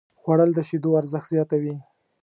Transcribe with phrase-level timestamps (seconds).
[0.19, 1.75] خوړل د شیدو ارزښت زیاتوي